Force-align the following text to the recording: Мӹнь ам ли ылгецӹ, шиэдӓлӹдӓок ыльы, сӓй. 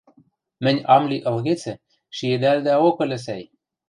Мӹнь 0.63 0.85
ам 0.95 1.03
ли 1.11 1.17
ылгецӹ, 1.29 1.73
шиэдӓлӹдӓок 2.15 2.97
ыльы, 3.03 3.19
сӓй. 3.25 3.43